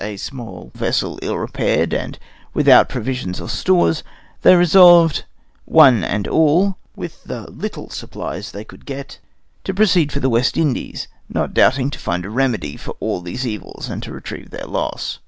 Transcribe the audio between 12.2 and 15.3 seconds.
a remedy for all these evils and to retrieve their loss.